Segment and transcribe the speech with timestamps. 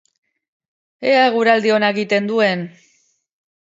[1.09, 2.65] Ea eguraldi ona egiten duen!